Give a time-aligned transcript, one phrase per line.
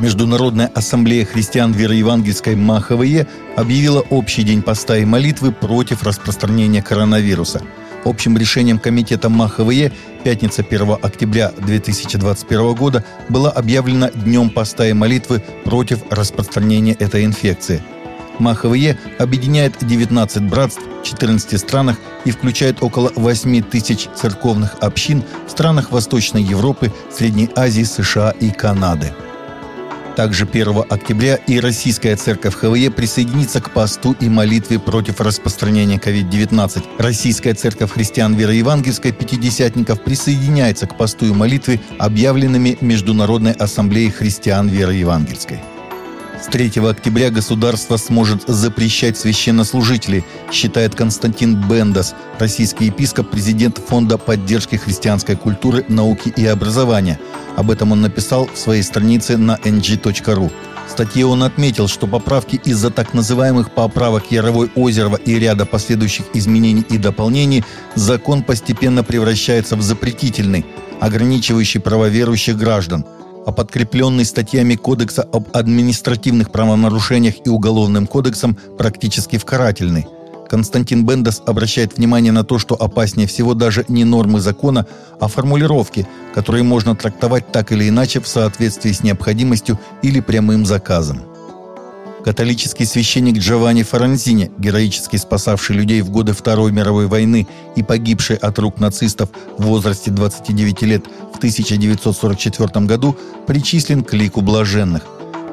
[0.00, 7.62] Международная ассамблея христиан вероевангельской МАХВЕ объявила общий день поста и молитвы против распространения коронавируса.
[8.04, 9.92] Общим решением комитета МАХВЕ
[10.24, 17.80] пятница 1 октября 2021 года была объявлена Днем поста и молитвы против распространения этой инфекции.
[18.40, 25.50] МАХВЕ объединяет 19 братств в 14 странах и включает около 8 тысяч церковных общин в
[25.52, 29.14] странах Восточной Европы, Средней Азии, США и Канады.
[30.16, 36.84] Также 1 октября и Российская Церковь ХВЕ присоединится к посту и молитве против распространения COVID-19.
[36.98, 45.58] Российская Церковь Христиан Вероевангельской Пятидесятников присоединяется к посту и молитве, объявленными Международной Ассамблеей Христиан Вероевангельской.
[46.40, 54.76] С 3 октября государство сможет запрещать священнослужителей, считает Константин Бендас, российский епископ, президент Фонда поддержки
[54.76, 57.18] христианской культуры, науки и образования.
[57.56, 60.50] Об этом он написал в своей странице на ng.ru.
[60.86, 66.26] В статье он отметил, что поправки из-за так называемых поправок Яровой Озерова и ряда последующих
[66.34, 70.66] изменений и дополнений закон постепенно превращается в запретительный,
[71.00, 73.04] ограничивающий права верующих граждан–
[73.46, 80.06] а подкрепленный статьями Кодекса об административных правонарушениях и Уголовным кодексом практически в карательный.
[80.54, 84.86] Константин Бендес обращает внимание на то, что опаснее всего даже не нормы закона,
[85.18, 91.22] а формулировки, которые можно трактовать так или иначе в соответствии с необходимостью или прямым заказом.
[92.24, 98.56] Католический священник Джованни Фаранзини, героически спасавший людей в годы Второй мировой войны и погибший от
[98.60, 103.16] рук нацистов в возрасте 29 лет в 1944 году,
[103.48, 105.02] причислен к лику блаженных.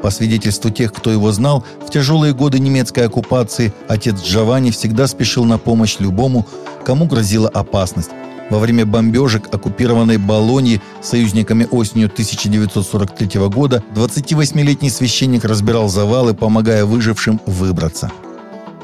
[0.01, 5.45] По свидетельству тех, кто его знал, в тяжелые годы немецкой оккупации отец Джованни всегда спешил
[5.45, 6.47] на помощь любому,
[6.85, 8.09] кому грозила опасность,
[8.49, 17.39] во время бомбежек оккупированной Болоньи союзниками осенью 1943 года 28-летний священник разбирал завалы, помогая выжившим
[17.45, 18.11] выбраться.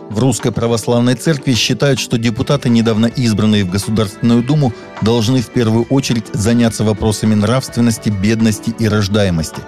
[0.10, 5.84] В Русской Православной Церкви считают, что депутаты, недавно избранные в Государственную Думу, должны в первую
[5.90, 9.60] очередь заняться вопросами нравственности, бедности и рождаемости.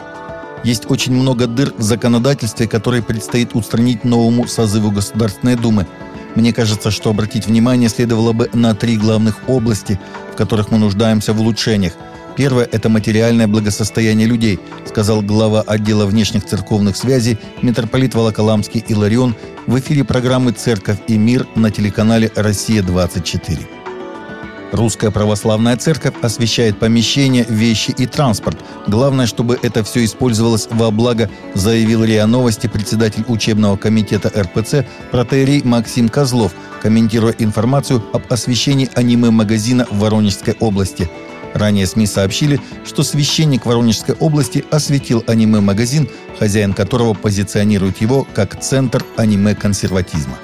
[0.64, 5.88] Есть очень много дыр в законодательстве, которые предстоит устранить новому созыву Государственной Думы–
[6.36, 10.00] мне кажется, что обратить внимание следовало бы на три главных области,
[10.32, 11.94] в которых мы нуждаемся в улучшениях.
[12.38, 19.36] Первое– это материальное благосостояние людей, сказал глава отдела внешних церковных связей митрополит Волоколамский Иларион
[19.68, 23.79] в эфире программы «Церковь и мир» на телеканале «Россия-24».
[24.72, 28.60] Русская православная церковь освещает помещения, вещи и транспорт.
[28.88, 35.64] Главное, чтобы это все использовалось во благо, заявил РИА Новости председатель учебного комитета РПЦ протеерей
[35.64, 36.54] Максим Козлов,
[36.84, 41.10] комментируя информацию об освещении аниме-магазина в Воронежской области.
[41.56, 46.08] Ранее СМИ сообщили, что священник Воронежской области осветил аниме-магазин,
[46.38, 50.38] хозяин которого позиционирует его как центр аниме-консерватизма.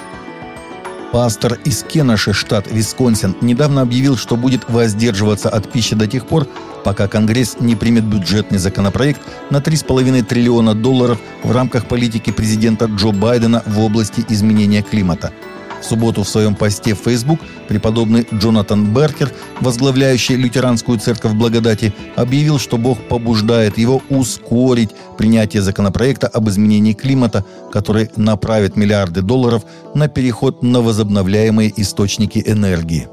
[1.15, 6.45] Пастор из Кеннеша, штат Висконсин, недавно объявил, что будет воздерживаться от пищи до тех пор,
[6.83, 13.13] пока Конгресс не примет бюджетный законопроект на 3,5 триллиона долларов в рамках политики президента Джо
[13.13, 15.31] Байдена в области изменения климата–
[15.85, 19.31] в субботу в своем посте в Facebook преподобный Джонатан Беркер,
[19.62, 27.45] возглавляющий лютеранскую церковь благодати, объявил, что Бог побуждает его ускорить принятие законопроекта об изменении климата,
[27.72, 29.63] который направит миллиарды долларов
[29.94, 33.07] на переход на возобновляемые источники энергии.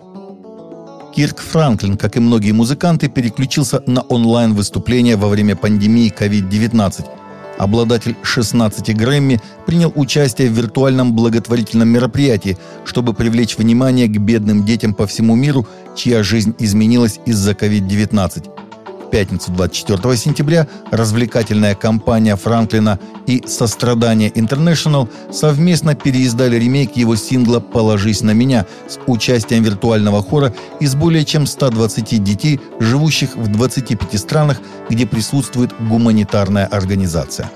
[1.14, 7.04] Кирк Франклин, как и многие музыканты, переключился на онлайн-выступления во время пандемии COVID-19–
[7.58, 14.94] обладатель 16 Грэмми, принял участие в виртуальном благотворительном мероприятии, чтобы привлечь внимание к бедным детям
[14.94, 18.61] по всему миру, чья жизнь изменилась из-за COVID-19
[19.12, 28.22] пятницу 24 сентября развлекательная компания Франклина и «Сострадание International совместно переиздали ремейк его сингла «Положись
[28.22, 34.58] на меня» с участием виртуального хора из более чем 120 детей, живущих в 25 странах,
[34.88, 37.50] где присутствует гуманитарная организация.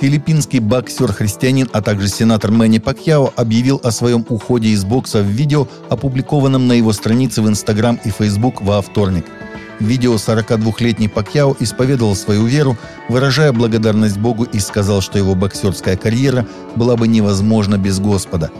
[0.00, 5.66] Филиппинский боксер-христианин, а также сенатор Мэнни Пакьяо объявил о своем уходе из бокса в видео,
[5.90, 9.26] опубликованном на его странице в Инстаграм и Фейсбук во вторник–
[9.80, 12.76] видео 42-летний Пакьяо исповедовал свою веру,
[13.08, 16.46] выражая благодарность Богу и сказал, что его боксерская карьера
[16.76, 18.50] была бы невозможна без Господа.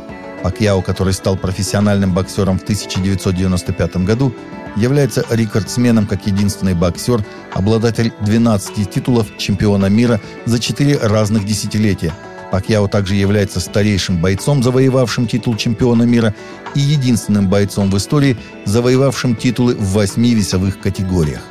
[0.42, 4.32] Пакьяо, который стал профессиональным боксером в 1995 году,
[4.76, 12.12] является рекордсменом как единственный боксер, обладатель 12 титулов чемпиона мира за 4 разных десятилетия–
[12.50, 16.34] Пакьяо также является старейшим бойцом, завоевавшим титул чемпиона мира,
[16.74, 21.42] и единственным бойцом в истории, завоевавшим титулы в восьми весовых категориях.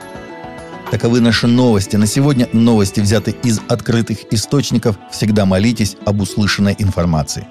[0.91, 1.97] Таковы наши новости.
[1.97, 4.97] На сегодня новости взяты из открытых источников.
[5.11, 7.47] Всегда молитесь об услышанной информации.